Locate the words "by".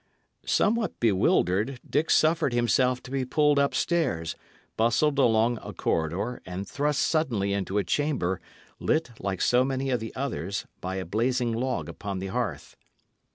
10.79-10.95